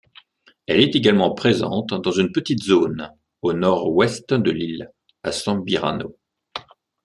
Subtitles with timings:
[0.65, 3.07] Elle est également présente dans une petite zone
[3.43, 4.89] au nord-ouest de l'île,
[5.21, 6.17] à Sambirano.